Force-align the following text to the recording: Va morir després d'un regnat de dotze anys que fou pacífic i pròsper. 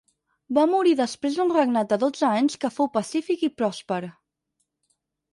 Va 0.57 0.61
morir 0.69 0.93
després 0.99 1.35
d'un 1.39 1.51
regnat 1.57 1.91
de 1.91 1.99
dotze 2.03 2.25
anys 2.37 2.55
que 2.63 2.71
fou 2.77 2.89
pacífic 2.95 3.43
i 3.49 3.51
pròsper. 3.63 3.99